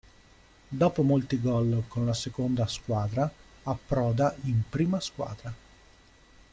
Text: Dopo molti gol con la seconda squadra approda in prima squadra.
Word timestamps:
Dopo 0.67 1.03
molti 1.03 1.39
gol 1.39 1.83
con 1.87 2.07
la 2.07 2.15
seconda 2.15 2.65
squadra 2.65 3.31
approda 3.65 4.35
in 4.45 4.63
prima 4.67 4.99
squadra. 4.99 5.53